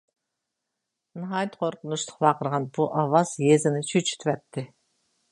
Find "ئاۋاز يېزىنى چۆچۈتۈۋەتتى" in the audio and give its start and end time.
3.01-4.65